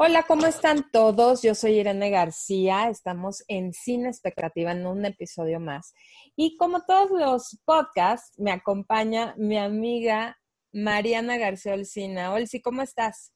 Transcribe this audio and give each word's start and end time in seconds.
Hola, 0.00 0.22
¿cómo 0.22 0.46
están 0.46 0.92
todos? 0.92 1.42
Yo 1.42 1.56
soy 1.56 1.80
Irene 1.80 2.08
García, 2.10 2.88
estamos 2.88 3.42
en 3.48 3.72
Sin 3.72 4.06
Expectativa 4.06 4.70
en 4.70 4.86
un 4.86 5.04
episodio 5.04 5.58
más. 5.58 5.92
Y 6.36 6.56
como 6.56 6.84
todos 6.84 7.10
los 7.10 7.58
podcasts, 7.64 8.38
me 8.38 8.52
acompaña 8.52 9.34
mi 9.36 9.58
amiga 9.58 10.38
Mariana 10.72 11.36
García 11.36 11.74
Olcina. 11.74 12.32
Olsi, 12.32 12.62
¿cómo 12.62 12.82
estás? 12.82 13.32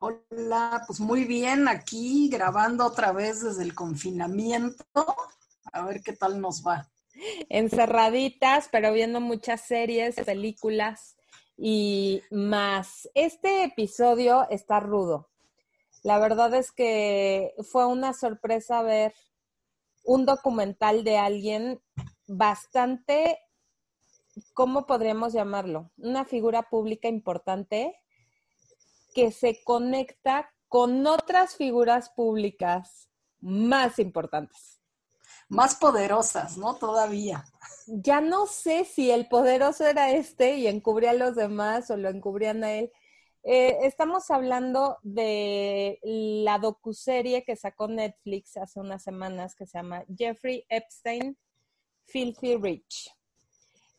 Hola, 0.00 0.82
pues 0.86 0.98
muy 0.98 1.26
bien, 1.26 1.68
aquí 1.68 2.30
grabando 2.30 2.86
otra 2.86 3.12
vez 3.12 3.42
desde 3.42 3.62
el 3.62 3.74
confinamiento. 3.74 4.86
A 5.74 5.84
ver 5.84 6.00
qué 6.02 6.14
tal 6.14 6.40
nos 6.40 6.66
va. 6.66 6.90
Encerraditas, 7.50 8.70
pero 8.72 8.94
viendo 8.94 9.20
muchas 9.20 9.60
series, 9.66 10.14
películas 10.24 11.18
y 11.54 12.22
más. 12.30 13.10
Este 13.12 13.64
episodio 13.64 14.48
está 14.48 14.80
rudo 14.80 15.28
la 16.02 16.18
verdad 16.18 16.54
es 16.54 16.72
que 16.72 17.54
fue 17.70 17.86
una 17.86 18.12
sorpresa 18.12 18.82
ver 18.82 19.14
un 20.04 20.26
documental 20.26 21.04
de 21.04 21.18
alguien 21.18 21.80
bastante, 22.26 23.38
¿cómo 24.52 24.86
podríamos 24.86 25.32
llamarlo? 25.32 25.90
Una 25.96 26.24
figura 26.24 26.62
pública 26.68 27.08
importante 27.08 28.00
que 29.14 29.30
se 29.30 29.62
conecta 29.62 30.50
con 30.68 31.06
otras 31.06 31.54
figuras 31.56 32.10
públicas 32.10 33.08
más 33.40 33.98
importantes. 33.98 34.80
Más 35.48 35.74
poderosas, 35.74 36.56
¿no? 36.56 36.76
Todavía. 36.76 37.44
Ya 37.86 38.20
no 38.22 38.46
sé 38.46 38.86
si 38.86 39.10
el 39.10 39.28
poderoso 39.28 39.84
era 39.86 40.12
este 40.12 40.56
y 40.56 40.66
encubría 40.66 41.10
a 41.10 41.14
los 41.14 41.36
demás 41.36 41.90
o 41.90 41.96
lo 41.96 42.08
encubrían 42.08 42.64
a 42.64 42.72
él, 42.72 42.90
eh, 43.44 43.78
estamos 43.82 44.30
hablando 44.30 44.98
de 45.02 45.98
la 46.02 46.58
docuserie 46.58 47.44
que 47.44 47.56
sacó 47.56 47.88
Netflix 47.88 48.56
hace 48.56 48.78
unas 48.78 49.02
semanas 49.02 49.56
que 49.56 49.66
se 49.66 49.78
llama 49.78 50.04
Jeffrey 50.16 50.64
Epstein 50.68 51.36
Filthy 52.04 52.56
Rich. 52.56 53.10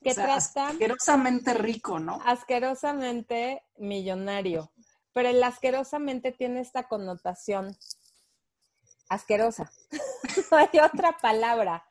Que 0.02 0.14
trata 0.14 0.68
asquerosamente 0.68 1.54
rico, 1.54 2.00
¿no? 2.00 2.20
Asquerosamente 2.26 3.64
millonario. 3.78 4.72
Pero 5.14 5.30
el 5.30 5.42
asquerosamente 5.44 6.32
tiene 6.32 6.60
esta 6.60 6.88
connotación 6.88 7.78
asquerosa. 9.10 9.72
no 10.52 10.58
hay 10.58 10.80
otra 10.80 11.18
palabra. 11.18 11.86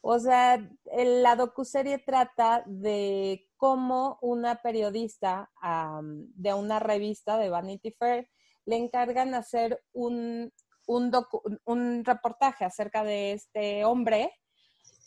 O 0.00 0.18
sea, 0.18 0.58
la 0.94 1.36
docuserie 1.36 1.98
trata 1.98 2.62
de 2.66 3.48
cómo 3.56 4.18
una 4.22 4.62
periodista 4.62 5.50
de 6.34 6.54
una 6.54 6.78
revista 6.78 7.36
de 7.36 7.50
Vanity 7.50 7.90
Fair 7.92 8.28
le 8.64 8.76
encargan 8.76 9.34
hacer 9.34 9.82
un, 9.92 10.52
un, 10.86 12.04
reportaje 12.04 12.64
acerca 12.64 13.02
de 13.02 13.32
este 13.32 13.84
hombre 13.84 14.32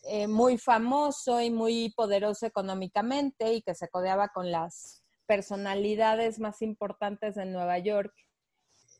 eh, 0.03 0.28
muy 0.28 0.58
famoso 0.58 1.39
y 1.42 1.52
muy 1.52 1.94
poderoso 1.95 2.45
económicamente 2.45 3.53
y 3.53 3.61
que 3.61 3.76
se 3.76 3.88
codeaba 3.88 4.30
con 4.30 4.52
las 4.52 5.03
personalidades 5.28 6.39
más 6.39 6.61
importantes 6.61 7.36
de 7.36 7.45
Nueva 7.45 7.78
York 7.78 8.14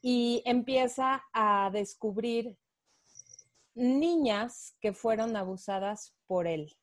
y 0.02 0.42
empieza 0.46 1.24
a 1.34 1.70
descubrir 1.74 2.58
niñas 3.76 4.76
que 4.80 4.94
fueron 4.94 5.36
abusadas 5.36 6.14
por 6.28 6.48
él. 6.48 6.76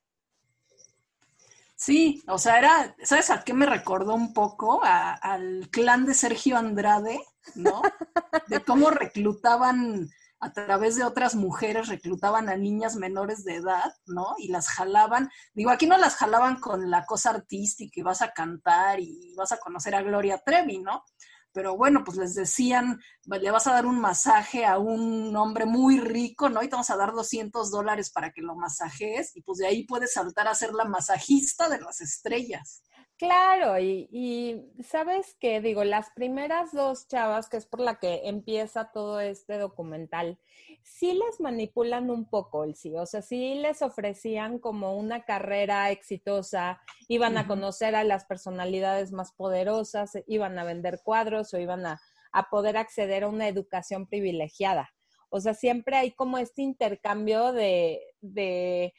Sí, 1.76 2.24
o 2.26 2.38
sea, 2.38 2.58
era, 2.58 2.96
¿sabes 3.04 3.30
a 3.30 3.44
qué 3.44 3.54
me 3.54 3.64
recordó 3.64 4.14
un 4.14 4.32
poco? 4.32 4.80
al 4.82 5.68
clan 5.70 6.06
de 6.06 6.14
Sergio 6.14 6.56
Andrade, 6.56 7.20
¿no? 7.54 7.82
De 8.48 8.64
cómo 8.64 8.90
reclutaban 8.90 10.10
a 10.40 10.52
través 10.52 10.96
de 10.96 11.04
otras 11.04 11.34
mujeres, 11.34 11.88
reclutaban 11.88 12.48
a 12.48 12.56
niñas 12.56 12.96
menores 12.96 13.44
de 13.44 13.56
edad, 13.56 13.92
¿no? 14.06 14.34
Y 14.38 14.48
las 14.48 14.68
jalaban. 14.68 15.30
Digo, 15.54 15.70
aquí 15.70 15.86
no 15.86 15.98
las 15.98 16.16
jalaban 16.16 16.60
con 16.60 16.90
la 16.90 17.04
cosa 17.06 17.30
artística 17.30 18.00
y 18.00 18.02
vas 18.02 18.22
a 18.22 18.32
cantar 18.32 19.00
y 19.00 19.34
vas 19.36 19.52
a 19.52 19.58
conocer 19.58 19.94
a 19.94 20.02
Gloria 20.02 20.38
Trevi, 20.44 20.78
¿no? 20.78 21.04
Pero 21.52 21.76
bueno, 21.76 22.04
pues 22.04 22.16
les 22.16 22.34
decían, 22.34 23.00
le 23.24 23.50
vas 23.50 23.66
a 23.66 23.72
dar 23.72 23.86
un 23.86 24.00
masaje 24.00 24.64
a 24.64 24.78
un 24.78 25.34
hombre 25.36 25.66
muy 25.66 25.98
rico, 26.00 26.48
¿no? 26.48 26.62
Y 26.62 26.68
te 26.68 26.72
vamos 26.72 26.90
a 26.90 26.96
dar 26.96 27.12
200 27.12 27.70
dólares 27.70 28.10
para 28.10 28.32
que 28.32 28.42
lo 28.42 28.54
masajes 28.54 29.34
y 29.36 29.42
pues 29.42 29.58
de 29.58 29.66
ahí 29.66 29.84
puedes 29.84 30.12
saltar 30.12 30.48
a 30.48 30.54
ser 30.54 30.72
la 30.72 30.84
masajista 30.84 31.68
de 31.68 31.80
las 31.80 32.00
estrellas. 32.00 32.82
Claro, 33.18 33.80
y, 33.80 34.70
sabes 34.80 35.34
que 35.40 35.60
digo, 35.60 35.82
las 35.82 36.10
primeras 36.10 36.70
dos 36.70 37.08
chavas, 37.08 37.48
que 37.48 37.56
es 37.56 37.66
por 37.66 37.80
la 37.80 37.98
que 37.98 38.28
empieza 38.28 38.92
todo 38.92 39.18
este 39.18 39.58
documental, 39.58 40.38
sí 40.84 41.14
les 41.14 41.40
manipulan 41.40 42.10
un 42.10 42.30
poco 42.30 42.62
el 42.62 42.76
sí, 42.76 42.96
o 42.96 43.06
sea, 43.06 43.20
sí 43.20 43.56
les 43.56 43.82
ofrecían 43.82 44.60
como 44.60 44.96
una 44.96 45.24
carrera 45.24 45.90
exitosa, 45.90 46.80
iban 47.08 47.36
a 47.38 47.48
conocer 47.48 47.96
a 47.96 48.04
las 48.04 48.24
personalidades 48.24 49.10
más 49.10 49.32
poderosas, 49.32 50.12
iban 50.28 50.56
a 50.56 50.62
vender 50.62 51.00
cuadros 51.02 51.52
o 51.54 51.58
iban 51.58 51.86
a, 51.86 52.00
poder 52.52 52.76
acceder 52.76 53.24
a 53.24 53.28
una 53.28 53.48
educación 53.48 54.06
privilegiada. 54.06 54.90
O 55.28 55.40
sea, 55.40 55.54
siempre 55.54 55.96
hay 55.96 56.12
como 56.12 56.38
este 56.38 56.62
intercambio 56.62 57.52
de, 57.52 58.00
de 58.20 58.94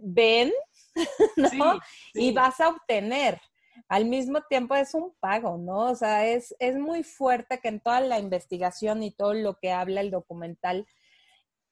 ven, 0.00 0.52
¿no? 1.54 1.80
Y 2.14 2.32
vas 2.32 2.60
a 2.60 2.68
obtener. 2.68 3.40
Al 3.88 4.06
mismo 4.06 4.40
tiempo 4.48 4.74
es 4.74 4.94
un 4.94 5.14
pago, 5.20 5.56
¿no? 5.56 5.90
O 5.90 5.94
sea, 5.94 6.26
es, 6.26 6.54
es 6.58 6.76
muy 6.76 7.04
fuerte 7.04 7.60
que 7.60 7.68
en 7.68 7.80
toda 7.80 8.00
la 8.00 8.18
investigación 8.18 9.02
y 9.02 9.12
todo 9.12 9.34
lo 9.34 9.58
que 9.58 9.72
habla 9.72 10.00
el 10.00 10.10
documental, 10.10 10.86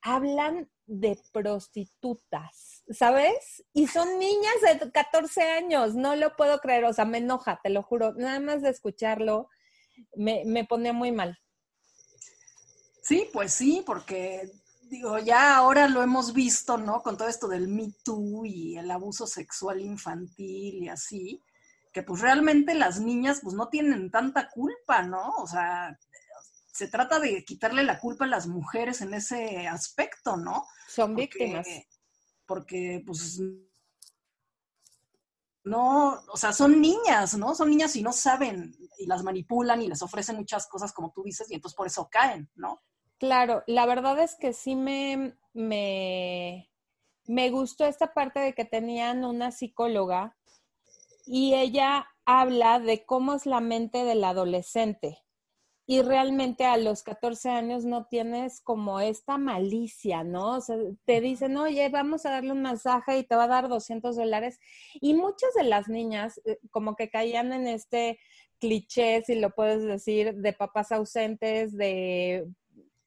hablan 0.03 0.71
de 0.87 1.19
prostitutas, 1.33 2.85
¿sabes? 2.91 3.65
Y 3.73 3.89
son 3.89 4.21
niñas 4.21 4.55
de 4.63 4.91
14 4.93 5.43
años, 5.43 5.97
no 5.97 6.15
lo 6.15 6.37
puedo 6.37 6.61
creer, 6.61 6.85
o 6.85 6.93
sea, 6.93 7.05
me 7.05 7.19
enoja, 7.19 7.61
te 7.63 7.71
lo 7.71 7.83
juro, 7.83 8.15
nada 8.15 8.39
más 8.39 8.63
de 8.63 8.71
escucharlo 8.71 9.49
me, 10.15 10.45
me 10.45 10.65
pone 10.65 10.93
muy 10.93 11.11
mal. 11.11 11.39
Sí, 13.03 13.29
pues 13.33 13.55
sí, 13.55 13.83
porque 13.85 14.51
digo, 14.89 15.19
ya 15.19 15.57
ahora 15.57 15.89
lo 15.89 16.03
hemos 16.03 16.33
visto, 16.33 16.79
¿no? 16.79 17.03
Con 17.03 17.17
todo 17.17 17.29
esto 17.29 17.49
del 17.49 17.69
Me 17.69 17.93
Too 18.05 18.45
y 18.45 18.79
el 18.79 18.91
abuso 18.91 19.27
sexual 19.27 19.81
infantil 19.81 20.85
y 20.85 20.89
así, 20.89 21.43
que 21.93 22.03
pues 22.03 22.21
realmente 22.21 22.75
las 22.75 23.01
niñas 23.01 23.41
pues 23.43 23.55
no 23.55 23.69
tienen 23.69 24.11
tanta 24.11 24.49
culpa, 24.51 25.03
¿no? 25.03 25.31
O 25.39 25.47
sea, 25.47 25.99
se 26.73 26.89
trata 26.89 27.19
de 27.19 27.45
quitarle 27.45 27.83
la 27.83 27.99
culpa 27.99 28.25
a 28.25 28.29
las 28.29 28.47
mujeres 28.47 29.01
en 29.01 29.15
ese 29.15 29.67
aspecto, 29.67 30.37
¿no? 30.37 30.67
Son 30.89 31.15
víctimas. 31.15 31.67
Porque 32.47 33.03
pues 33.05 33.41
no, 35.65 36.23
o 36.29 36.37
sea, 36.37 36.53
son 36.53 36.81
niñas, 36.81 37.37
¿no? 37.37 37.55
Son 37.55 37.69
niñas 37.69 37.97
y 37.97 38.03
no 38.03 38.13
saben 38.13 38.77
y 38.99 39.07
las 39.07 39.25
manipulan 39.25 39.83
y 39.83 39.89
les 39.89 40.01
ofrecen 40.01 40.37
muchas 40.37 40.69
cosas 40.69 40.93
como 40.93 41.13
tú 41.13 41.25
dices 41.25 41.51
y 41.51 41.55
entonces 41.55 41.77
por 41.77 41.89
eso 41.89 42.09
caen, 42.09 42.49
¿no? 42.55 42.83
Claro, 43.19 43.63
la 43.67 43.87
verdad 43.87 44.19
es 44.19 44.35
que 44.35 44.53
sí 44.53 44.75
me, 44.77 45.37
me, 45.55 46.71
me 47.27 47.51
gustó 47.51 47.87
esta 47.87 48.13
parte 48.13 48.41
de 48.41 48.53
que 48.53 48.65
tenían 48.65 49.25
una 49.25 49.53
psicóloga 49.53 50.37
y 51.27 51.55
ella 51.55 52.07
habla 52.27 52.79
de 52.79 53.07
cómo 53.07 53.35
es 53.35 53.47
la 53.47 53.61
mente 53.61 54.05
del 54.05 54.23
adolescente. 54.23 55.19
Y 55.89 56.03
realmente 56.03 56.65
a 56.65 56.77
los 56.77 57.05
14 57.05 57.49
años 57.49 57.85
no 57.85 58.07
tienes 58.07 58.61
como 58.61 58.99
esta 58.99 59.39
malicia, 59.39 60.25
¿no? 60.25 60.57
O 60.57 60.61
sea, 60.61 60.77
te 61.05 61.21
dicen, 61.21 61.57
oye, 61.57 61.89
vamos 61.89 62.27
a 62.27 62.33
darle 62.33 62.51
un 62.51 62.63
masaje 62.63 63.19
y 63.19 63.25
te 63.25 63.37
va 63.37 63.45
a 63.45 63.49
dar 63.49 63.69
200 63.69 64.17
dólares. 64.17 64.59
Y 65.01 65.15
muchas 65.15 65.55
de 65.55 65.63
las 65.63 65.89
niñas 65.89 66.41
eh, 66.45 66.59
como 66.73 66.97
que 66.97 67.09
caían 67.09 67.53
en 67.53 67.69
este 67.69 68.19
cliché, 68.59 69.23
si 69.23 69.37
lo 69.37 69.51
puedes 69.51 69.85
decir, 69.85 70.35
de 70.35 70.53
papás 70.53 70.91
ausentes, 70.91 71.77
de 71.77 72.49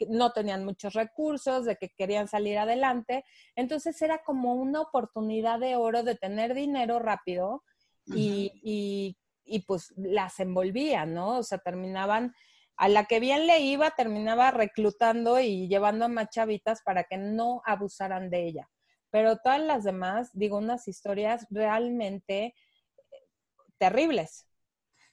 no 0.08 0.32
tenían 0.32 0.66
muchos 0.66 0.94
recursos, 0.94 1.66
de 1.66 1.76
que 1.76 1.90
querían 1.90 2.28
salir 2.28 2.58
adelante. 2.58 3.26
Entonces 3.56 4.02
era 4.02 4.24
como 4.24 4.54
una 4.54 4.82
oportunidad 4.82 5.60
de 5.60 5.76
oro 5.76 6.04
de 6.04 6.16
tener 6.16 6.54
dinero 6.54 7.00
rápido 7.00 7.64
y, 8.06 9.16
y, 9.46 9.60
pues 9.68 9.94
las 9.98 10.40
envolvía, 10.40 11.06
¿no? 11.06 11.38
O 11.38 11.44
sea, 11.44 11.60
terminaban, 11.60 12.34
a 12.76 12.88
la 12.88 13.06
que 13.06 13.20
bien 13.20 13.46
le 13.46 13.60
iba, 13.60 13.92
terminaba 13.92 14.52
reclutando 14.52 15.40
y 15.40 15.68
llevando 15.68 16.06
a 16.06 16.08
más 16.08 16.30
chavitas 16.30 16.82
para 16.82 17.04
que 17.04 17.18
no 17.18 17.62
abusaran 17.66 18.30
de 18.30 18.48
ella. 18.48 18.70
Pero 19.12 19.38
todas 19.38 19.60
las 19.60 19.84
demás, 19.84 20.30
digo, 20.34 20.58
unas 20.58 20.88
historias 20.88 21.46
realmente 21.50 22.46
eh, 22.46 22.54
terribles. 23.78 24.49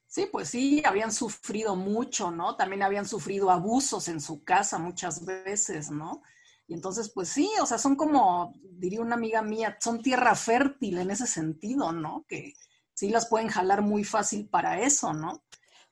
Sí, 0.06 0.28
pues 0.30 0.48
sí, 0.48 0.82
habían 0.84 1.12
sufrido 1.12 1.76
mucho, 1.76 2.30
¿no? 2.30 2.56
También 2.56 2.82
habían 2.82 3.06
sufrido 3.06 3.50
abusos 3.50 4.08
en 4.08 4.20
su 4.20 4.44
casa 4.44 4.78
muchas 4.78 5.24
veces, 5.24 5.90
¿no? 5.90 6.22
Y 6.68 6.74
entonces, 6.74 7.10
pues 7.14 7.28
sí, 7.28 7.50
o 7.60 7.66
sea, 7.66 7.78
son 7.78 7.96
como, 7.96 8.52
diría 8.62 9.00
una 9.00 9.14
amiga 9.14 9.42
mía, 9.42 9.76
son 9.80 10.02
tierra 10.02 10.34
fértil 10.34 10.98
en 10.98 11.10
ese 11.10 11.26
sentido, 11.26 11.92
¿no? 11.92 12.24
Que 12.28 12.54
sí 12.94 13.08
las 13.08 13.26
pueden 13.28 13.48
jalar 13.48 13.82
muy 13.82 14.04
fácil 14.04 14.48
para 14.48 14.80
eso, 14.80 15.12
¿no? 15.12 15.44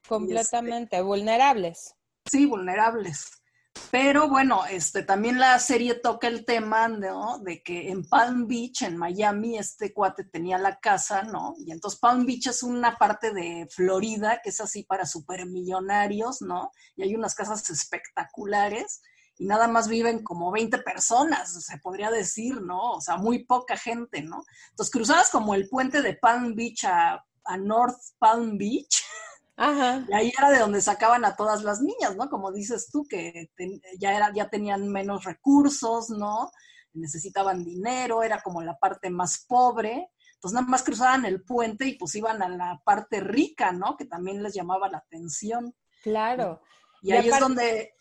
Completamente, 0.09 1.01
vulnerables. 1.01 1.95
Sí, 2.31 2.47
vulnerables. 2.47 3.43
Pero 3.91 4.29
bueno, 4.29 4.65
este, 4.67 5.03
también 5.03 5.39
la 5.39 5.59
serie 5.59 5.95
toca 5.95 6.27
el 6.27 6.45
tema, 6.45 6.89
¿no? 6.89 7.39
De 7.39 7.63
que 7.63 7.91
en 7.91 8.05
Palm 8.09 8.47
Beach, 8.47 8.83
en 8.83 8.97
Miami, 8.97 9.59
este 9.59 9.93
cuate 9.93 10.25
tenía 10.25 10.59
la 10.59 10.79
casa, 10.81 11.23
¿no? 11.23 11.55
Y 11.59 11.71
entonces 11.73 12.01
Palm 12.01 12.27
Beach 12.27 12.49
es 12.49 12.63
una 12.63 12.97
parte 12.97 13.33
de 13.33 13.69
Florida 13.71 14.41
que 14.43 14.51
es 14.51 14.61
así 14.61 14.85
para 14.85 15.07
supermillonarios, 15.07 16.43
¿no? 16.43 16.71
Y 16.97 17.03
hay 17.03 17.15
unas 17.15 17.35
casas 17.35 17.69
espectaculares 17.71 19.01
y 19.37 19.47
nada 19.47 19.67
más 19.69 19.89
viven 19.89 20.23
como 20.23 20.53
20 20.53 20.79
personas, 20.79 21.65
se 21.65 21.79
podría 21.79 22.11
decir, 22.11 22.63
¿no? 22.63 22.93
O 22.93 23.01
sea, 23.01 23.17
muy 23.17 23.45
poca 23.45 23.77
gente, 23.77 24.23
¿no? 24.23 24.45
Entonces 24.71 24.93
cruzabas 24.93 25.31
como 25.31 25.55
el 25.55 25.69
puente 25.69 26.03
de 26.03 26.15
Palm 26.15 26.55
Beach 26.55 26.85
a 26.85 27.25
North 27.59 28.01
Palm 28.19 28.57
Beach 28.57 29.05
Ajá. 29.57 30.05
Y 30.09 30.13
ahí 30.13 30.33
era 30.37 30.51
de 30.51 30.59
donde 30.59 30.81
sacaban 30.81 31.25
a 31.25 31.37
todas 31.37 31.63
las 31.63 31.81
niñas, 31.81 32.17
¿no? 32.17 32.29
Como 32.29 32.53
dices 32.53 32.89
tú, 32.91 33.07
que 33.09 33.51
ya, 33.99 34.15
era, 34.15 34.33
ya 34.35 34.49
tenían 34.49 34.89
menos 34.89 35.25
recursos, 35.25 36.11
¿no? 36.11 36.51
Necesitaban 36.93 37.65
dinero, 37.65 38.23
era 38.23 38.43
como 38.43 38.63
la 38.63 38.77
parte 38.77 39.11
más 39.11 39.45
pobre. 39.47 40.11
Entonces 40.35 40.55
nada 40.55 40.67
más 40.67 40.83
cruzaban 40.83 41.25
el 41.25 41.43
puente 41.43 41.87
y 41.87 41.97
pues 41.97 42.15
iban 42.17 42.43
a 42.43 42.49
la 42.49 42.81
parte 42.85 43.21
rica, 43.21 43.73
¿no? 43.73 43.97
Que 43.97 44.07
también 44.07 44.43
les 44.43 44.55
llamaba 44.55 44.89
la 44.89 44.99
atención. 44.99 45.75
Claro. 46.03 46.61
Y, 47.01 47.13
ahí 47.13 47.29
es 47.29 47.39
donde... 47.39 47.95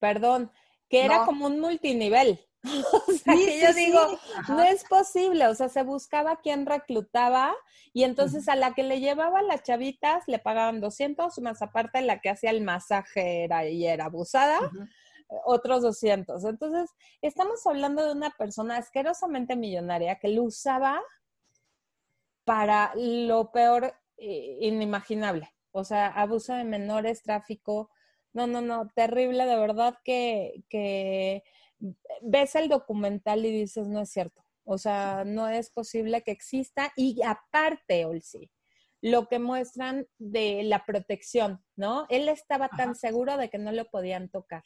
Perdón, 0.00 0.50
que 0.88 1.04
era 1.04 1.24
como 1.24 1.46
un 1.46 1.60
multinivel. 1.60 2.49
o 3.08 3.12
sea, 3.12 3.34
que 3.34 3.60
yo 3.60 3.72
digo, 3.72 4.00
no 4.48 4.62
es 4.62 4.84
posible, 4.84 5.46
o 5.46 5.54
sea, 5.54 5.68
se 5.68 5.82
buscaba 5.82 6.40
quien 6.40 6.66
reclutaba 6.66 7.54
y 7.92 8.04
entonces 8.04 8.48
a 8.48 8.56
la 8.56 8.74
que 8.74 8.82
le 8.82 9.00
llevaba 9.00 9.42
las 9.42 9.62
chavitas 9.62 10.24
le 10.26 10.38
pagaban 10.38 10.80
200, 10.80 11.38
más 11.40 11.62
aparte 11.62 12.02
la 12.02 12.20
que 12.20 12.30
hacía 12.30 12.50
el 12.50 12.62
masaje 12.62 13.44
era, 13.44 13.66
y 13.66 13.86
era 13.86 14.06
abusada, 14.06 14.58
otros 15.44 15.82
200. 15.82 16.44
Entonces, 16.44 16.90
estamos 17.22 17.66
hablando 17.66 18.04
de 18.04 18.12
una 18.12 18.30
persona 18.30 18.76
asquerosamente 18.76 19.56
millonaria 19.56 20.18
que 20.18 20.28
lo 20.28 20.44
usaba 20.44 21.00
para 22.44 22.92
lo 22.96 23.50
peor 23.52 23.94
eh, 24.16 24.58
inimaginable. 24.60 25.50
O 25.72 25.84
sea, 25.84 26.08
abuso 26.08 26.54
de 26.54 26.64
menores, 26.64 27.22
tráfico. 27.22 27.90
No, 28.32 28.46
no, 28.46 28.60
no, 28.60 28.88
terrible, 28.94 29.46
de 29.46 29.56
verdad 29.56 29.96
que, 30.04 30.64
que 30.68 31.42
ves 32.22 32.54
el 32.54 32.68
documental 32.68 33.44
y 33.44 33.50
dices, 33.50 33.88
no 33.88 34.00
es 34.00 34.10
cierto. 34.10 34.44
O 34.64 34.78
sea, 34.78 35.24
no 35.24 35.48
es 35.48 35.70
posible 35.70 36.22
que 36.22 36.30
exista. 36.30 36.92
Y 36.96 37.22
aparte, 37.22 38.04
Olsi, 38.04 38.50
lo 39.00 39.28
que 39.28 39.38
muestran 39.38 40.06
de 40.18 40.62
la 40.64 40.84
protección, 40.84 41.64
¿no? 41.76 42.06
Él 42.08 42.28
estaba 42.28 42.68
tan 42.68 42.94
seguro 42.94 43.36
de 43.36 43.50
que 43.50 43.58
no 43.58 43.72
lo 43.72 43.86
podían 43.86 44.28
tocar. 44.28 44.62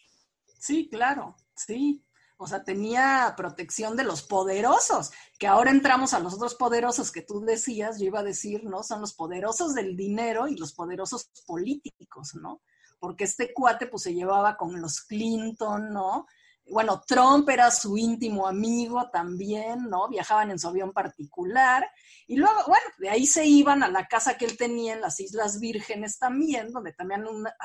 Sí, 0.59 0.89
claro, 0.91 1.37
sí. 1.55 2.05
O 2.37 2.49
sea, 2.49 2.65
tenía 2.65 3.33
protección 3.37 3.97
de 3.97 4.03
los 4.03 4.23
poderosos, 4.23 5.13
que 5.39 5.47
ahora 5.47 5.71
entramos 5.71 6.15
a 6.15 6.21
los 6.21 6.35
otros 6.35 6.57
poderosos 6.57 7.13
que 7.13 7.23
tú 7.23 7.41
decías, 7.41 7.99
yo 8.01 8.07
iba 8.07 8.21
a 8.21 8.25
decir, 8.25 8.65
¿no? 8.65 8.83
Son 8.83 9.01
los 9.01 9.15
poderosos 9.15 9.75
del 9.75 9.97
dinero 9.97 10.49
y 10.49 10.57
los 10.57 10.75
poderosos 10.75 11.31
políticos, 11.47 12.35
¿no? 12.35 12.61
Porque 12.99 13.25
este 13.25 13.55
cuate 13.55 13.87
pues 13.87 14.03
se 14.03 14.15
llevaba 14.15 14.57
con 14.57 14.81
los 14.81 15.03
Clinton, 15.03 15.93
¿no? 15.93 16.27
Bueno, 16.67 17.03
Trump 17.07 17.49
era 17.51 17.71
su 17.71 17.97
íntimo 17.99 18.47
amigo 18.47 19.11
también, 19.11 19.89
¿no? 19.91 20.09
Viajaban 20.09 20.51
en 20.51 20.59
su 20.59 20.69
avión 20.69 20.93
particular. 20.93 21.87
Y 22.27 22.37
luego, 22.37 22.59
bueno, 22.67 22.85
de 22.99 23.11
ahí 23.11 23.27
se 23.27 23.45
iban 23.45 23.83
a 23.83 23.89
la 23.89 24.07
casa 24.07 24.39
que 24.39 24.47
él 24.47 24.57
tenía 24.57 24.95
en 24.95 25.01
las 25.01 25.21
Islas 25.21 25.61
Vírgenes 25.61 26.19
también, 26.19 26.73
donde 26.73 26.93
también 26.93 27.25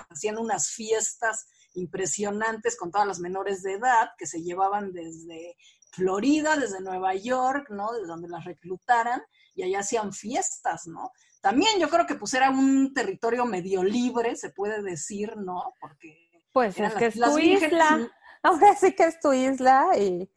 hacían 0.10 0.38
unas 0.38 0.69
fiestas 0.69 1.48
impresionantes 1.74 2.75
con 2.78 2.92
todas 2.92 3.07
las 3.07 3.19
menores 3.19 3.63
de 3.63 3.74
edad 3.74 4.10
que 4.18 4.25
se 4.25 4.42
llevaban 4.42 4.92
desde 4.92 5.56
Florida, 5.92 6.57
desde 6.57 6.81
Nueva 6.81 7.16
York, 7.16 7.69
¿no? 7.69 7.94
De 7.94 8.06
donde 8.06 8.28
las 8.28 8.44
reclutaran 8.44 9.22
y 9.56 9.63
allá 9.63 9.80
hacían 9.80 10.13
fiestas, 10.13 10.88
¿no? 10.88 11.12
También 11.42 11.80
yo 11.80 11.90
creo 11.90 12.06
que 12.06 12.16
pues 12.16 12.34
era 12.34 12.50
un 12.50 12.94
territorio 12.94 13.45
medio 13.45 13.81
libre, 13.81 14.36
se 14.36 14.50
puede 14.50 14.81
decir, 14.81 15.38
¿no? 15.38 15.74
Porque... 15.80 16.28
Pues 16.52 16.78
es 16.80 16.94
que 16.95 17.06
es 17.06 17.16
isla. 17.16 18.10
ahora 18.44 18.76
sí 18.76 18.94
que 18.94 19.04
es 19.04 19.20
tu 19.20 19.34
isla 19.34 19.88
y, 19.98 20.30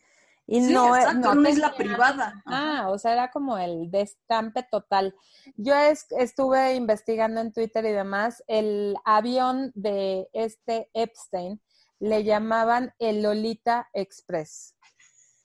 y 0.47 0.61
no, 0.61 0.97
es 0.97 1.07
una 1.15 1.51
isla 1.51 1.75
privada. 1.75 2.43
Ah, 2.47 2.89
o 2.91 2.99
sea, 2.99 3.13
era 3.13 3.31
como 3.31 3.59
el 3.59 3.91
destampe 3.91 4.63
total. 4.65 5.15
Yo 5.57 5.75
estuve 5.77 6.75
investigando 6.75 7.41
en 7.41 7.53
Twitter 7.53 7.85
y 7.85 7.93
demás, 7.93 8.43
el 8.49 8.97
avión 9.05 9.73
de 9.75 10.29
este 10.33 10.91
Epstein 10.95 11.61
le 12.01 12.25
llamaban 12.25 12.93
el 12.99 13.23
Lolita 13.23 13.89
Express. 13.93 14.75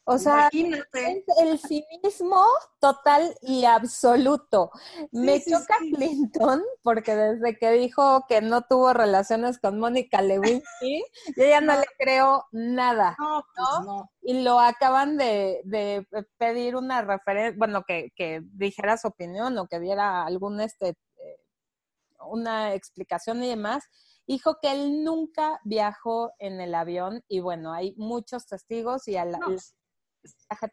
O 0.10 0.18
sea, 0.18 0.50
el 0.54 1.60
cinismo 1.60 2.46
total 2.80 3.36
y 3.42 3.66
absoluto. 3.66 4.72
Me 5.12 5.44
choca 5.44 5.80
Clinton 5.80 6.64
porque 6.82 7.14
desde 7.14 7.58
que 7.58 7.72
dijo 7.72 8.24
que 8.30 8.40
no 8.40 8.62
tuvo 8.62 8.94
relaciones 8.94 9.60
con 9.60 9.80
Mónica 9.80 10.22
Lewinsky, 10.22 11.04
yo 11.36 11.46
ya 11.46 11.60
no, 11.60 11.76
le 11.78 11.86
creo 12.00 12.46
nada. 12.54 13.18
No, 13.20 13.44
pues 13.54 13.86
¿no? 13.86 14.10
Y 14.22 14.44
lo 14.44 14.62
acaban 14.62 15.18
de, 15.18 16.08
pedir 16.38 16.78
una 16.78 17.02
referencia, 17.02 17.58
bueno, 17.58 17.84
que, 17.86 18.14
que, 18.16 18.40
dijera 18.54 18.96
su 18.98 19.10
opinión 19.10 19.58
o 19.58 19.68
que 19.68 19.82
diera 19.82 20.26
algún 20.26 20.62
este 20.62 20.92
eh, 21.18 21.40
una 22.30 22.76
explicación 22.76 23.44
y 23.44 23.50
demás. 23.50 23.84
Dijo 24.26 24.58
que 24.62 24.72
él 24.72 25.04
nunca 25.04 25.60
viajó 25.66 26.32
en 26.40 26.62
el 26.62 26.76
avión 26.76 27.26
y 27.28 27.42
bueno, 27.42 27.74
hay 27.74 27.94
muchos 27.98 28.46
testigos 28.46 29.10
y 29.10 29.18
a 29.18 29.26
la, 29.26 29.40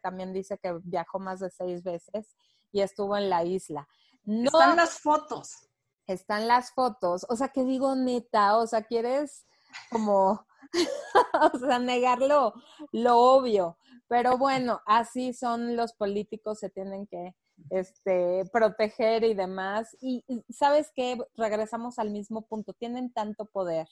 también 0.01 0.33
dice 0.33 0.57
que 0.57 0.79
viajó 0.83 1.19
más 1.19 1.39
de 1.39 1.49
seis 1.49 1.83
veces 1.83 2.35
y 2.71 2.81
estuvo 2.81 3.15
en 3.17 3.29
la 3.29 3.43
isla. 3.43 3.87
No, 4.23 4.45
están 4.45 4.75
las 4.75 4.99
fotos. 4.99 5.69
Están 6.07 6.47
las 6.47 6.71
fotos. 6.71 7.25
O 7.29 7.35
sea, 7.35 7.49
que 7.49 7.63
digo 7.63 7.95
neta, 7.95 8.57
o 8.57 8.67
sea, 8.67 8.83
quieres 8.83 9.45
como, 9.91 10.45
o 11.53 11.57
sea, 11.59 11.79
negarlo 11.79 12.53
lo 12.91 13.19
obvio. 13.19 13.77
Pero 14.07 14.37
bueno, 14.37 14.81
así 14.85 15.33
son 15.33 15.75
los 15.75 15.93
políticos, 15.93 16.59
se 16.59 16.69
tienen 16.69 17.07
que 17.07 17.35
este, 17.69 18.43
proteger 18.51 19.23
y 19.23 19.33
demás. 19.33 19.95
Y, 20.01 20.23
sabes 20.49 20.91
que 20.95 21.17
regresamos 21.35 21.99
al 21.99 22.11
mismo 22.11 22.43
punto, 22.43 22.73
tienen 22.73 23.11
tanto 23.11 23.45
poder, 23.45 23.87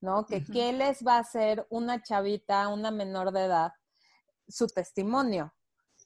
¿no? 0.00 0.26
Que 0.26 0.44
qué 0.44 0.72
les 0.72 1.04
va 1.04 1.16
a 1.16 1.20
hacer 1.20 1.66
una 1.70 2.02
chavita, 2.02 2.68
una 2.68 2.90
menor 2.90 3.32
de 3.32 3.44
edad, 3.44 3.72
su 4.48 4.66
testimonio. 4.66 5.54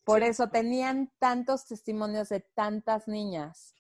Por 0.05 0.23
eso 0.23 0.49
tenían 0.49 1.13
tantos 1.19 1.67
testimonios 1.67 2.29
de 2.29 2.41
tantas 2.55 3.07
niñas 3.07 3.75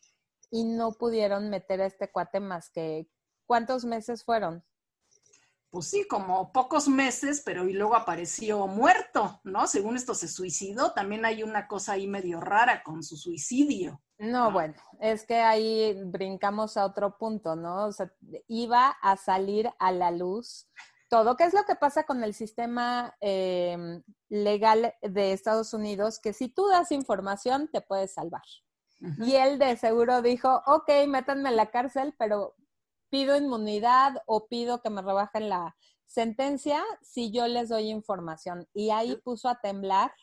y 0.50 0.64
no 0.64 0.92
pudieron 0.92 1.50
meter 1.50 1.80
a 1.80 1.86
este 1.86 2.10
cuate 2.10 2.38
más 2.38 2.70
que, 2.70 3.08
¿cuántos 3.46 3.84
meses 3.84 4.24
fueron? 4.24 4.64
Pues 5.70 5.86
sí, 5.86 6.06
como 6.06 6.52
pocos 6.52 6.86
meses, 6.86 7.42
pero 7.42 7.66
y 7.66 7.72
luego 7.72 7.96
apareció 7.96 8.66
muerto, 8.66 9.40
¿no? 9.42 9.66
Según 9.66 9.96
esto 9.96 10.14
se 10.14 10.28
suicidó, 10.28 10.92
también 10.92 11.24
hay 11.24 11.42
una 11.42 11.66
cosa 11.66 11.92
ahí 11.92 12.06
medio 12.06 12.40
rara 12.40 12.82
con 12.82 13.02
su 13.02 13.16
suicidio. 13.16 14.02
No, 14.18 14.52
bueno, 14.52 14.74
es 15.00 15.24
que 15.24 15.36
ahí 15.36 15.98
brincamos 16.04 16.76
a 16.76 16.84
otro 16.84 17.16
punto, 17.16 17.56
¿no? 17.56 17.86
O 17.86 17.92
sea, 17.92 18.12
iba 18.48 18.90
a 18.90 19.16
salir 19.16 19.70
a 19.78 19.90
la 19.92 20.10
luz 20.10 20.68
todo. 21.12 21.36
¿Qué 21.36 21.44
es 21.44 21.52
lo 21.52 21.64
que 21.64 21.74
pasa 21.74 22.04
con 22.04 22.24
el 22.24 22.32
sistema 22.32 23.14
em, 23.20 24.02
legal 24.30 24.94
de 25.02 25.32
Estados 25.34 25.74
Unidos? 25.74 26.18
Que 26.18 26.32
si 26.32 26.48
tú 26.48 26.66
das 26.68 26.90
información, 26.90 27.68
te 27.70 27.82
puedes 27.82 28.14
salvar. 28.14 28.40
Y 29.18 29.34
él 29.34 29.58
de 29.58 29.76
seguro 29.76 30.22
dijo, 30.22 30.62
ok, 30.64 30.88
métanme 31.08 31.50
en 31.50 31.56
la 31.56 31.70
cárcel, 31.70 32.14
pero 32.18 32.54
pido 33.10 33.36
inmunidad 33.36 34.22
o 34.24 34.46
pido 34.46 34.80
que 34.80 34.88
me 34.88 35.02
rebajen 35.02 35.50
la 35.50 35.76
sentencia 36.06 36.82
si 37.02 37.30
yo 37.30 37.46
les 37.46 37.68
doy 37.68 37.90
información. 37.90 38.66
Y 38.72 38.88
ahí 38.88 39.16
puso 39.16 39.50
a 39.50 39.60
temblar. 39.60 40.14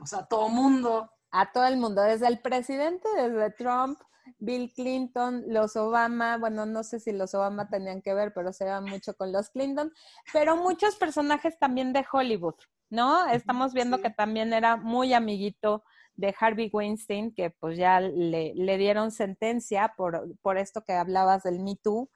O 0.00 0.06
sea, 0.06 0.26
todo 0.26 0.48
mundo. 0.48 1.12
A 1.30 1.52
todo 1.52 1.66
el 1.66 1.76
mundo, 1.76 2.02
desde 2.02 2.26
el 2.26 2.40
presidente, 2.40 3.08
desde 3.16 3.50
Trump, 3.50 4.00
Bill 4.38 4.72
Clinton, 4.74 5.44
los 5.48 5.76
Obama, 5.76 6.38
bueno, 6.38 6.66
no 6.66 6.82
sé 6.82 7.00
si 7.00 7.12
los 7.12 7.34
Obama 7.34 7.68
tenían 7.68 8.02
que 8.02 8.14
ver, 8.14 8.32
pero 8.34 8.52
se 8.52 8.64
va 8.64 8.80
mucho 8.80 9.14
con 9.14 9.32
los 9.32 9.50
Clinton, 9.50 9.92
pero 10.32 10.56
muchos 10.56 10.96
personajes 10.96 11.58
también 11.58 11.92
de 11.92 12.04
Hollywood, 12.10 12.56
¿no? 12.90 13.26
Estamos 13.26 13.72
viendo 13.72 14.00
que 14.00 14.10
también 14.10 14.52
era 14.52 14.76
muy 14.76 15.12
amiguito 15.12 15.84
de 16.16 16.34
Harvey 16.38 16.70
Weinstein, 16.72 17.34
que 17.34 17.50
pues 17.50 17.76
ya 17.76 18.00
le, 18.00 18.78
dieron 18.78 19.10
sentencia 19.10 19.94
por, 19.96 20.36
por, 20.42 20.58
esto 20.58 20.84
que 20.84 20.92
hablabas 20.92 21.42
del 21.42 21.60
Me 21.60 21.76
Too, 21.76 22.08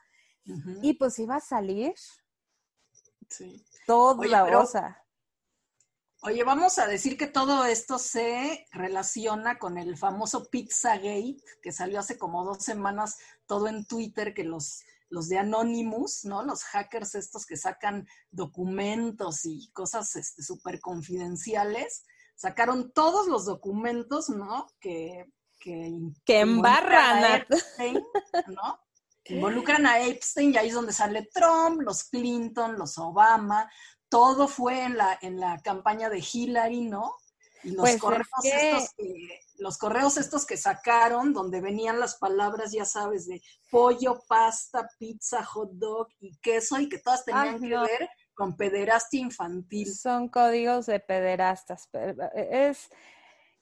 y 0.82 0.94
pues 0.94 1.18
iba 1.18 1.36
a 1.36 1.40
salir 1.40 1.92
sí. 3.28 3.64
toda 3.86 4.26
la 4.26 4.46
rosa. 4.46 5.04
Oye, 6.22 6.42
vamos 6.42 6.78
a 6.78 6.86
decir 6.86 7.16
que 7.16 7.28
todo 7.28 7.64
esto 7.64 7.98
se 7.98 8.66
relaciona 8.72 9.58
con 9.58 9.78
el 9.78 9.96
famoso 9.96 10.48
Pizzagate, 10.50 11.36
que 11.62 11.72
salió 11.72 12.00
hace 12.00 12.18
como 12.18 12.44
dos 12.44 12.64
semanas 12.64 13.18
todo 13.46 13.68
en 13.68 13.86
Twitter, 13.86 14.34
que 14.34 14.44
los 14.44 14.82
los 15.10 15.28
de 15.28 15.38
Anonymous, 15.38 16.24
¿no? 16.24 16.42
Los 16.42 16.64
hackers 16.64 17.14
estos 17.14 17.46
que 17.46 17.56
sacan 17.56 18.06
documentos 18.30 19.44
y 19.44 19.70
cosas 19.72 20.10
súper 20.10 20.74
este, 20.74 20.82
confidenciales, 20.82 22.04
sacaron 22.34 22.92
todos 22.92 23.26
los 23.26 23.46
documentos, 23.46 24.28
¿no? 24.28 24.66
Que, 24.80 25.24
que, 25.58 25.98
que 26.24 26.40
embarran 26.40 27.24
a 27.24 27.36
Epstein, 27.36 28.02
¿no? 28.48 28.80
Involucran 29.24 29.86
a 29.86 30.00
Epstein 30.00 30.54
y 30.54 30.56
ahí 30.56 30.68
es 30.68 30.74
donde 30.74 30.92
sale 30.92 31.28
Trump, 31.32 31.82
los 31.82 32.04
Clinton, 32.04 32.78
los 32.78 32.96
Obama, 32.96 33.70
todo 34.08 34.48
fue 34.48 34.84
en 34.84 34.96
la, 34.96 35.18
en 35.22 35.40
la 35.40 35.58
campaña 35.62 36.08
de 36.08 36.24
Hillary, 36.32 36.82
¿no? 36.82 37.14
Y 37.64 37.70
los 37.70 37.80
pues 37.80 38.00
correos 38.00 38.28
estos 38.42 38.94
que, 38.96 39.40
los 39.58 39.78
correos 39.78 40.16
estos 40.16 40.46
que 40.46 40.56
sacaron, 40.56 41.32
donde 41.32 41.60
venían 41.60 41.98
las 41.98 42.16
palabras, 42.16 42.72
ya 42.72 42.84
sabes, 42.84 43.26
de 43.26 43.42
pollo, 43.70 44.22
pasta, 44.28 44.88
pizza, 44.98 45.44
hot 45.44 45.70
dog 45.72 46.08
y 46.20 46.36
queso, 46.38 46.78
y 46.78 46.88
que 46.88 46.98
todas 46.98 47.24
tenían 47.24 47.60
que 47.60 47.68
ver 47.68 48.08
con 48.34 48.56
pederastia 48.56 49.20
infantil. 49.20 49.92
Son 49.92 50.28
códigos 50.28 50.86
de 50.86 51.00
pederastas. 51.00 51.88
Es 52.34 52.88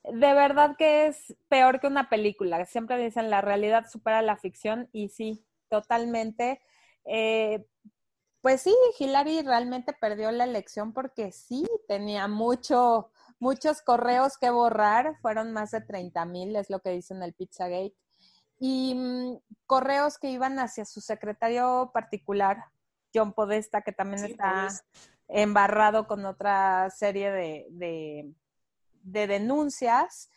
de 0.04 0.34
verdad 0.34 0.76
que 0.76 1.06
es 1.06 1.34
peor 1.48 1.80
que 1.80 1.86
una 1.86 2.08
película. 2.08 2.64
Siempre 2.66 3.02
dicen 3.02 3.30
la 3.30 3.40
realidad 3.40 3.86
supera 3.90 4.22
la 4.22 4.36
ficción 4.36 4.88
y 4.92 5.08
sí, 5.08 5.44
totalmente. 5.68 6.60
Eh, 7.04 7.64
pues 8.46 8.62
sí, 8.62 8.76
Hillary 9.00 9.42
realmente 9.42 9.92
perdió 9.92 10.30
la 10.30 10.44
elección 10.44 10.92
porque 10.92 11.32
sí 11.32 11.66
tenía 11.88 12.28
mucho, 12.28 13.10
muchos 13.40 13.82
correos 13.82 14.38
que 14.38 14.50
borrar, 14.50 15.16
fueron 15.20 15.52
más 15.52 15.72
de 15.72 15.80
30 15.80 16.24
mil, 16.26 16.54
es 16.54 16.70
lo 16.70 16.78
que 16.78 16.90
dice 16.90 17.12
en 17.12 17.24
el 17.24 17.34
Pizzagate, 17.34 17.96
y 18.60 18.94
mm, 18.94 19.38
correos 19.66 20.18
que 20.18 20.30
iban 20.30 20.60
hacia 20.60 20.84
su 20.84 21.00
secretario 21.00 21.90
particular, 21.92 22.66
John 23.12 23.32
Podesta, 23.32 23.82
que 23.82 23.90
también 23.90 24.24
está 24.24 24.68
embarrado 25.26 26.06
con 26.06 26.24
otra 26.24 26.88
serie 26.90 27.32
de, 27.32 27.66
de, 27.70 28.32
de 29.02 29.26
denuncias, 29.26 30.30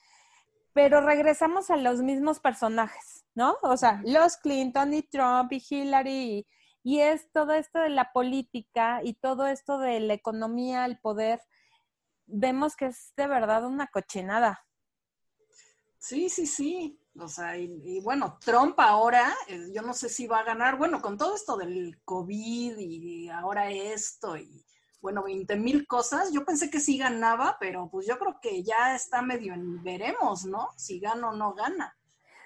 pero 0.73 1.01
regresamos 1.01 1.69
a 1.69 1.77
los 1.77 2.01
mismos 2.01 2.39
personajes, 2.39 3.23
¿no? 3.35 3.55
O 3.61 3.77
sea, 3.77 4.01
los 4.03 4.37
Clinton 4.37 4.95
y 4.95 5.03
Trump 5.03 5.51
y 5.51 5.63
Hillary 5.69 6.11
y 6.11 6.47
es 6.83 7.31
todo 7.31 7.53
esto 7.53 7.79
de 7.79 7.89
la 7.89 8.11
política 8.11 9.01
y 9.03 9.13
todo 9.13 9.47
esto 9.47 9.79
de 9.79 9.99
la 9.99 10.13
economía, 10.13 10.85
el 10.85 10.99
poder, 10.99 11.41
vemos 12.25 12.75
que 12.75 12.87
es 12.87 13.13
de 13.15 13.27
verdad 13.27 13.65
una 13.65 13.87
cochinada. 13.87 14.65
Sí, 15.97 16.29
sí, 16.29 16.47
sí. 16.47 16.99
O 17.19 17.27
sea, 17.27 17.57
y, 17.57 17.99
bueno, 18.01 18.37
Trump 18.39 18.79
ahora, 18.79 19.35
eh, 19.47 19.71
yo 19.73 19.81
no 19.81 19.93
sé 19.93 20.07
si 20.07 20.25
va 20.25 20.39
a 20.39 20.43
ganar, 20.43 20.77
bueno, 20.77 21.01
con 21.01 21.17
todo 21.17 21.35
esto 21.35 21.57
del 21.57 21.99
COVID 22.05 22.77
y 22.77 23.29
ahora 23.29 23.69
esto 23.71 24.37
y 24.37 24.65
bueno, 25.01 25.23
20 25.23 25.55
mil 25.55 25.87
cosas, 25.87 26.31
yo 26.31 26.45
pensé 26.45 26.69
que 26.69 26.79
sí 26.79 26.97
ganaba, 26.97 27.57
pero 27.59 27.89
pues 27.89 28.05
yo 28.05 28.17
creo 28.19 28.39
que 28.41 28.63
ya 28.63 28.95
está 28.95 29.21
medio 29.21 29.53
en 29.53 29.81
veremos, 29.83 30.45
¿no? 30.45 30.69
Si 30.77 30.99
gana 30.99 31.29
o 31.29 31.35
no 31.35 31.53
gana. 31.53 31.97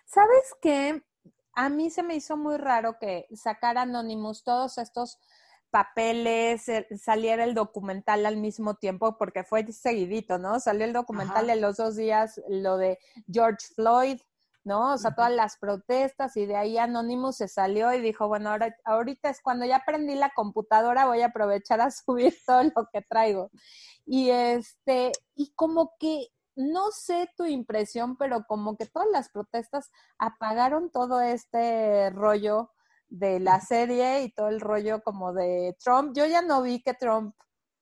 ¿Sabes 0.06 0.56
qué? 0.62 1.04
A 1.56 1.70
mí 1.70 1.90
se 1.90 2.04
me 2.04 2.16
hizo 2.16 2.38
muy 2.38 2.58
raro 2.58 2.98
que 3.00 3.28
sacara 3.36 3.84
Anonymous 3.84 4.44
todos 4.44 4.78
estos 4.78 5.20
papeles, 5.74 6.70
eh, 6.70 6.88
saliera 7.00 7.44
el 7.44 7.56
documental 7.56 8.28
al 8.28 8.38
mismo 8.38 8.76
tiempo, 8.76 9.18
porque 9.18 9.44
fue 9.44 9.66
seguidito, 9.72 10.38
¿no? 10.38 10.60
Salió 10.60 10.86
el 10.86 10.94
documental 10.94 11.48
de 11.48 11.56
los 11.56 11.78
dos 11.78 11.96
días, 11.96 12.40
lo 12.48 12.78
de 12.78 13.00
George 13.32 13.66
Floyd, 13.74 14.20
¿no? 14.64 14.94
O 14.94 14.98
sea, 14.98 15.16
todas 15.16 15.32
las 15.32 15.58
protestas 15.58 16.38
y 16.38 16.46
de 16.46 16.56
ahí 16.56 16.78
Anonymous 16.78 17.38
se 17.38 17.48
salió 17.48 17.92
y 17.92 18.02
dijo, 18.02 18.28
bueno, 18.28 18.52
ahora, 18.52 18.76
ahorita 18.86 19.30
es 19.30 19.42
cuando 19.42 19.66
ya 19.66 19.78
aprendí 19.78 20.16
la 20.16 20.32
computadora, 20.36 21.08
voy 21.08 21.22
a 21.22 21.28
aprovechar 21.28 21.82
a 21.82 21.92
subir 21.92 22.36
todo 22.46 22.64
lo 22.64 22.88
que 22.92 23.02
traigo. 23.02 23.50
Y 24.06 24.30
este, 24.30 25.12
y 25.36 25.54
como 25.56 25.94
que 26.00 26.28
no 26.56 26.92
sé 26.92 27.30
tu 27.36 27.46
impresión, 27.46 28.18
pero 28.18 28.46
como 28.48 28.78
que 28.78 28.86
todas 28.86 29.08
las 29.12 29.30
protestas 29.30 29.90
apagaron 30.18 30.92
todo 30.92 31.22
este 31.22 32.10
rollo 32.12 32.72
de 33.08 33.40
la 33.40 33.60
serie 33.62 34.24
y 34.24 34.32
todo 34.32 34.50
el 34.50 34.60
rollo 34.60 35.02
como 35.04 35.34
de 35.34 35.76
Trump. 35.80 36.14
Yo 36.16 36.26
ya 36.26 36.42
no 36.42 36.62
vi 36.62 36.82
que 36.82 36.94
Trump 36.94 37.36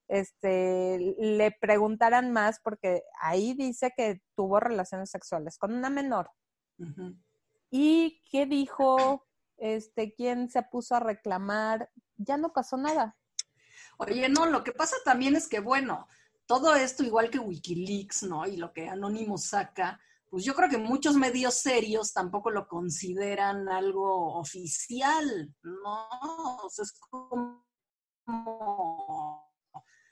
este, 0.07 1.15
le 1.19 1.51
preguntaran 1.59 2.31
más 2.31 2.59
porque 2.61 3.03
ahí 3.21 3.53
dice 3.53 3.93
que 3.95 4.21
tuvo 4.35 4.59
relaciones 4.59 5.09
sexuales 5.09 5.57
con 5.57 5.73
una 5.73 5.89
menor. 5.89 6.29
¿Y 7.69 8.21
qué 8.29 8.45
dijo? 8.45 9.25
Este, 9.57 10.13
¿Quién 10.13 10.49
se 10.49 10.63
puso 10.63 10.95
a 10.95 10.99
reclamar? 10.99 11.89
Ya 12.17 12.35
no 12.35 12.51
pasó 12.51 12.75
nada. 12.75 13.17
Oye, 13.97 14.27
no, 14.29 14.47
lo 14.47 14.63
que 14.63 14.71
pasa 14.71 14.95
también 15.05 15.35
es 15.35 15.47
que, 15.47 15.59
bueno, 15.59 16.07
todo 16.51 16.75
esto, 16.75 17.01
igual 17.01 17.29
que 17.29 17.39
Wikileaks, 17.39 18.23
¿no? 18.23 18.45
Y 18.45 18.57
lo 18.57 18.73
que 18.73 18.89
Anonymous 18.89 19.45
saca, 19.45 19.97
pues 20.29 20.43
yo 20.43 20.53
creo 20.53 20.67
que 20.67 20.77
muchos 20.77 21.15
medios 21.15 21.53
serios 21.53 22.11
tampoco 22.11 22.51
lo 22.51 22.67
consideran 22.67 23.69
algo 23.69 24.37
oficial, 24.37 25.55
¿no? 25.63 26.67
Es 26.67 26.91
como, 27.09 27.63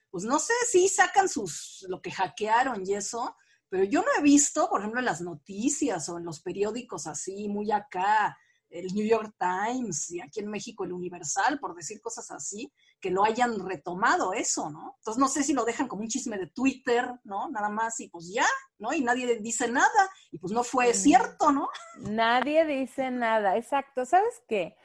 pues 0.10 0.24
no 0.24 0.40
sé 0.40 0.54
si 0.72 0.88
sacan 0.88 1.28
sus, 1.28 1.86
lo 1.90 2.02
que 2.02 2.12
hackearon 2.12 2.88
y 2.88 2.94
eso, 2.94 3.36
pero 3.68 3.84
yo 3.84 4.00
no 4.00 4.08
he 4.18 4.22
visto, 4.22 4.70
por 4.70 4.80
ejemplo, 4.80 5.02
en 5.02 5.08
las 5.08 5.20
noticias 5.20 6.08
o 6.08 6.20
en 6.20 6.24
los 6.24 6.40
periódicos 6.40 7.06
así, 7.06 7.50
muy 7.50 7.70
acá, 7.70 8.38
el 8.70 8.94
New 8.94 9.06
York 9.06 9.36
Times 9.38 10.10
y 10.12 10.22
aquí 10.22 10.40
en 10.40 10.48
México 10.48 10.86
el 10.86 10.94
Universal, 10.94 11.60
por 11.60 11.76
decir 11.76 12.00
cosas 12.00 12.32
así, 12.32 12.72
que 13.00 13.12
lo 13.12 13.24
hayan 13.24 13.66
retomado 13.66 14.34
eso, 14.34 14.70
¿no? 14.70 14.96
Entonces 14.98 15.20
no 15.20 15.28
sé 15.28 15.44
si 15.44 15.54
lo 15.54 15.66
dejan 15.66 15.88
como 15.88 16.02
un 16.02 16.08
chisme 16.08 16.38
de 16.38 16.48
Twitter, 16.48 17.06
¿no? 17.24 17.50
Nada 17.50 17.70
más 17.70 18.00
y 18.00 18.10
pues 18.10 18.32
ya, 18.34 18.46
¿no? 18.78 18.94
Y 18.94 19.02
nadie 19.02 19.40
dice 19.40 19.70
nada 19.70 20.10
y 20.32 20.38
pues 20.40 20.54
no 20.54 20.64
fue 20.64 20.94
cierto, 20.94 21.52
¿no? 21.52 21.70
Nadie 21.98 22.66
dice 22.66 23.12
nada, 23.12 23.58
exacto. 23.58 24.06
¿Sabes 24.06 24.42
qué? 24.48 24.76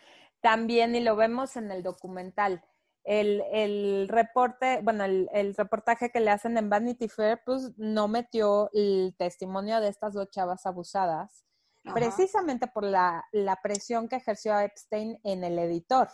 También, 0.40 0.94
y 0.94 1.00
lo 1.00 1.16
vemos 1.16 1.56
en 1.56 1.70
el 1.70 1.82
documental, 1.82 2.62
el, 3.04 4.08
reporte, 4.08 4.80
bueno, 4.82 5.04
el, 5.04 5.54
reportaje 5.56 6.10
que 6.10 6.20
le 6.20 6.30
hacen 6.30 6.56
en 6.56 6.70
Vanity 6.70 7.08
Fair, 7.08 7.42
pues 7.44 7.72
no 7.76 8.08
metió 8.08 8.70
el 8.72 9.14
testimonio 9.18 9.80
de 9.80 9.88
estas 9.88 10.14
dos 10.14 10.30
chavas 10.30 10.64
abusadas 10.66 11.44
precisamente 11.92 12.66
por 12.66 12.84
la, 12.84 13.24
presión 13.62 14.08
que 14.08 14.16
ejerció 14.16 14.58
Epstein 14.58 15.18
en 15.22 15.44
el 15.44 15.58
editor. 15.58 16.08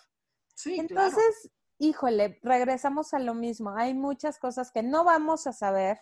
Sí, 0.54 0.76
Entonces, 0.78 1.50
híjole, 1.81 2.39
regresamos 2.43 3.15
a 3.15 3.19
lo 3.19 3.35
mismo. 3.35 3.75
Hay 3.75 3.95
muchas 3.95 4.39
cosas 4.39 4.71
que 4.71 4.83
no 4.83 5.03
vamos 5.03 5.47
a 5.47 5.53
saber, 5.53 5.99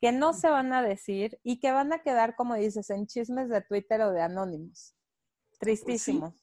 que 0.00 0.12
no 0.12 0.32
se 0.32 0.48
van 0.48 0.72
a 0.72 0.82
decir 0.82 1.38
y 1.42 1.58
que 1.58 1.72
van 1.72 1.92
a 1.92 2.02
quedar, 2.02 2.36
como 2.36 2.54
dices, 2.54 2.88
en 2.90 3.06
chismes 3.06 3.48
de 3.48 3.60
Twitter 3.60 4.00
o 4.02 4.12
de 4.12 4.22
anónimos. 4.22 4.94
Tristísimo. 5.58 6.34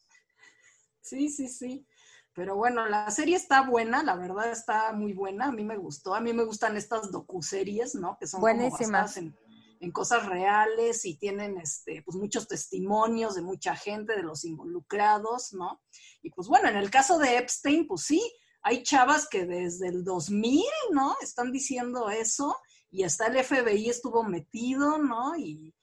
sí, 1.02 1.30
sí, 1.30 1.48
sí. 1.48 1.88
Pero 2.36 2.56
bueno, 2.56 2.88
la 2.88 3.10
serie 3.10 3.38
está 3.38 3.62
buena, 3.62 4.04
la 4.04 4.16
verdad 4.16 4.52
está 4.52 4.92
muy 4.92 5.14
buena, 5.14 5.46
a 5.46 5.52
mí 5.52 5.64
me 5.64 5.78
gustó, 5.78 6.16
a 6.16 6.20
mí 6.20 6.34
me 6.34 6.44
gustan 6.44 6.76
estas 6.76 7.12
docuseries, 7.12 7.96
¿no? 7.96 8.18
Que 8.20 8.28
son 8.28 8.42
buenísimas 8.42 9.18
en 9.18 9.92
cosas 9.92 10.26
reales 10.26 11.06
y 11.06 11.16
tienen 11.16 11.58
este, 11.58 12.02
pues 12.04 12.18
muchos 12.18 12.48
testimonios 12.48 13.36
de 13.36 13.44
mucha 13.44 13.76
gente, 13.76 14.16
de 14.16 14.24
los 14.24 14.46
involucrados, 14.46 15.54
¿no? 15.54 15.82
Y 16.22 16.32
pues 16.32 16.48
bueno, 16.48 16.70
en 16.70 16.78
el 16.78 16.90
caso 16.90 17.20
de 17.20 17.38
Epstein, 17.38 17.86
pues 17.86 18.02
sí, 18.02 18.20
hay 18.64 18.82
chavas 18.82 19.28
que 19.28 19.46
desde 19.46 19.90
el 19.90 20.04
2000, 20.04 20.64
¿no? 20.92 21.16
Están 21.22 21.52
diciendo 21.52 22.10
eso 22.10 22.56
y 22.90 23.04
hasta 23.04 23.28
el 23.28 23.44
FBI 23.44 23.90
estuvo 23.90 24.24
metido, 24.24 24.98
¿no? 24.98 25.36
Y 25.36 25.76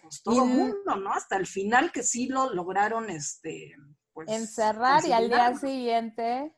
pues 0.00 0.22
todo 0.22 0.44
el 0.44 0.50
mundo, 0.50 0.96
¿no? 0.96 1.12
Hasta 1.12 1.36
el 1.36 1.46
final 1.46 1.90
que 1.92 2.02
sí 2.02 2.28
lo 2.28 2.54
lograron, 2.54 3.10
este, 3.10 3.74
pues, 4.12 4.28
Encerrar 4.28 5.04
y 5.06 5.12
al 5.12 5.28
día 5.28 5.56
siguiente 5.56 6.54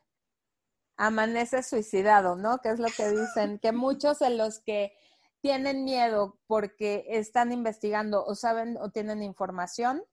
amanece 0.95 1.63
suicidado, 1.63 2.35
¿no? 2.35 2.59
Que 2.59 2.69
es 2.69 2.79
lo 2.79 2.87
que 2.95 3.09
dicen, 3.09 3.57
que 3.59 3.71
muchos 3.71 4.19
de 4.19 4.29
los 4.29 4.59
que 4.59 4.93
tienen 5.41 5.83
miedo 5.83 6.39
porque 6.45 7.05
están 7.07 7.51
investigando 7.51 8.23
o 8.23 8.35
saben 8.35 8.77
o 8.77 8.91
tienen 8.91 9.23
información, 9.23 10.03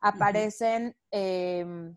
aparecen 0.00 0.96
em, 1.12 1.96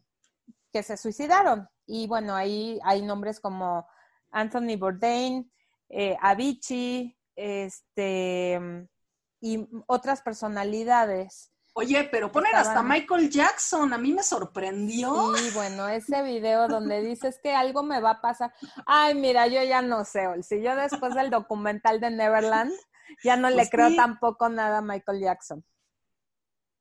que 0.72 0.84
se 0.84 0.96
suicidaron. 0.96 1.68
Y 1.86 2.08
bueno, 2.08 2.36
ahí 2.36 2.80
hay 2.84 3.02
nombres 3.02 3.40
como 3.40 3.88
Anthony 4.32 4.78
Bourdain, 4.78 5.52
eh, 5.90 6.18
Avicii, 6.22 7.18
este, 7.36 8.60
y 9.42 9.68
otras 9.88 10.22
personalidades. 10.22 11.52
Oye, 11.78 12.06
pero 12.06 12.32
ponen 12.32 12.56
hasta 12.56 12.82
Michael 12.82 13.30
Jackson, 13.30 13.92
a 13.92 13.98
mí 13.98 14.14
me 14.14 14.24
sorprendió. 14.24 15.36
Sí, 15.36 15.52
bueno, 15.54 15.90
ese 15.90 16.24
video 16.24 16.70
donde 16.70 17.02
dices 17.04 17.38
que 17.44 17.54
algo 17.54 17.84
me 17.84 18.00
va 18.00 18.12
a 18.12 18.22
pasar. 18.22 18.54
Ay, 18.86 19.14
mira, 19.14 19.48
yo 19.48 19.62
ya 19.62 19.82
no 19.82 20.06
sé, 20.06 20.26
si 20.42 20.62
yo 20.62 20.76
después 20.76 21.14
del 21.14 21.30
documental 21.30 22.00
de 22.00 22.12
Neverland 22.12 22.72
ya 23.24 23.36
no 23.36 23.50
le 23.50 23.58
pues 23.58 23.70
creo 23.70 23.94
tampoco 23.96 24.48
nada 24.48 24.78
a 24.78 24.82
Michael 24.82 25.20
Jackson. 25.20 25.66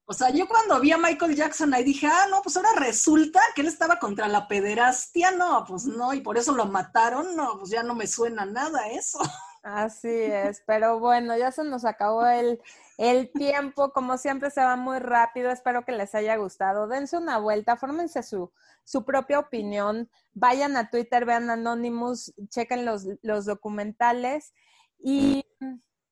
O 0.07 0.13
sea, 0.13 0.29
yo 0.31 0.47
cuando 0.47 0.81
vi 0.81 0.93
a 0.93 0.99
Michael 0.99 1.35
Jackson 1.35 1.73
ahí 1.73 1.83
dije, 1.83 2.07
ah, 2.07 2.27
no, 2.31 2.43
pues 2.43 2.57
ahora 2.57 2.73
resulta 2.77 3.41
que 3.55 3.63
él 3.63 3.69
estaba 3.69 3.99
contra 3.99 4.29
la 4.29 4.47
pederastia, 4.47 5.31
no, 5.31 5.65
pues 5.67 5.87
no, 5.87 6.13
y 6.13 6.21
por 6.21 6.37
eso 6.37 6.53
lo 6.53 6.67
mataron, 6.67 7.35
no, 7.35 7.59
pues 7.59 7.71
ya 7.71 7.83
no 7.83 7.95
me 7.95 8.07
suena 8.07 8.45
nada 8.45 8.89
eso. 8.89 9.19
Así 9.63 10.11
es, 10.11 10.63
pero 10.67 11.01
bueno, 11.01 11.35
ya 11.39 11.51
se 11.51 11.65
nos 11.65 11.87
acabó 11.87 12.27
el, 12.27 12.61
el 12.99 13.33
tiempo, 13.33 13.95
como 13.95 14.19
siempre 14.19 14.51
se 14.51 14.63
va 14.63 14.77
muy 14.77 14.99
rápido, 14.99 15.51
espero 15.51 15.87
que 15.87 15.93
les 15.93 16.15
haya 16.15 16.37
gustado. 16.37 16.87
Dense 16.87 17.17
una 17.17 17.39
vuelta, 17.39 17.79
fórmense 17.79 18.23
su, 18.23 18.53
su 18.85 19.07
propia 19.07 19.39
opinión, 19.39 20.11
vayan 20.35 20.77
a 20.77 20.91
Twitter, 20.91 21.25
vean 21.25 21.49
Anonymous, 21.49 22.35
chequen 22.51 22.85
los, 22.85 23.07
los 23.23 23.47
documentales. 23.47 24.53
Y, 24.99 25.47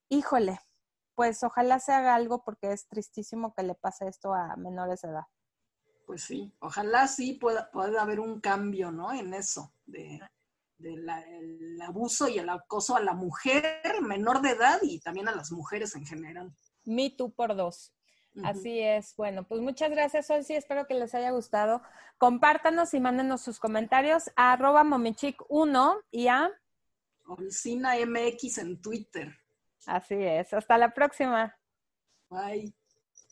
híjole, 0.08 0.58
pues 1.14 1.42
ojalá 1.42 1.78
se 1.80 1.92
haga 1.92 2.14
algo 2.14 2.44
porque 2.44 2.72
es 2.72 2.86
tristísimo 2.88 3.54
que 3.54 3.62
le 3.62 3.74
pase 3.74 4.08
esto 4.08 4.32
a 4.32 4.56
menores 4.56 5.02
de 5.02 5.08
edad. 5.08 5.24
Pues 6.06 6.24
sí, 6.24 6.52
ojalá 6.60 7.06
sí 7.08 7.34
pueda, 7.34 7.70
pueda 7.70 8.02
haber 8.02 8.20
un 8.20 8.40
cambio, 8.40 8.90
¿no? 8.90 9.12
En 9.12 9.32
eso, 9.34 9.72
de, 9.86 10.20
del 10.78 11.80
abuso 11.80 12.28
y 12.28 12.38
el 12.38 12.48
acoso 12.48 12.96
a 12.96 13.00
la 13.00 13.14
mujer 13.14 14.02
menor 14.02 14.42
de 14.42 14.50
edad 14.50 14.78
y 14.82 15.00
también 15.00 15.28
a 15.28 15.34
las 15.34 15.52
mujeres 15.52 15.94
en 15.94 16.04
general. 16.04 16.52
Me 16.84 17.10
Too 17.10 17.30
por 17.30 17.54
dos. 17.54 17.92
Así 18.44 18.80
es. 18.80 19.14
Bueno, 19.16 19.46
pues 19.46 19.60
muchas 19.60 19.90
gracias, 19.90 20.30
Olsi. 20.30 20.54
Espero 20.54 20.86
que 20.86 20.94
les 20.94 21.14
haya 21.14 21.30
gustado. 21.30 21.82
Compártanos 22.16 22.94
y 22.94 23.00
mándenos 23.00 23.42
sus 23.42 23.58
comentarios 23.60 24.30
a 24.36 24.52
arroba 24.52 24.84
momichic1 24.84 26.02
y 26.10 26.28
a 26.28 26.50
Olcina 27.26 27.94
MX 28.06 28.58
en 28.58 28.80
Twitter. 28.80 29.41
Así 29.86 30.14
es. 30.18 30.52
Hasta 30.54 30.78
la 30.78 30.92
próxima. 30.94 31.56
Bye. 32.30 32.72